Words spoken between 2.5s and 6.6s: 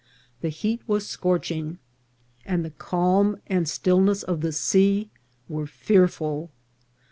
the calm and stillness of the sea were fearful.